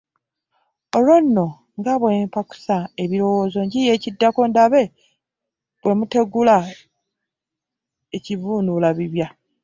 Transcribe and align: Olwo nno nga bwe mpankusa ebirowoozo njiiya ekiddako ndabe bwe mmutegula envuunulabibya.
Olwo 0.97 1.15
nno 1.23 1.45
nga 1.79 1.93
bwe 1.99 2.11
mpankusa 2.27 2.77
ebirowoozo 3.03 3.59
njiiya 3.63 3.91
ekiddako 3.97 4.41
ndabe 4.51 4.83
bwe 5.81 5.91
mmutegula 5.93 6.57
envuunulabibya. 8.15 9.27